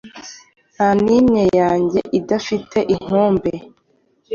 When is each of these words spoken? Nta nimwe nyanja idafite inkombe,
Nta 0.75 0.89
nimwe 1.03 1.41
nyanja 1.53 2.01
idafite 2.19 2.77
inkombe, 2.93 3.53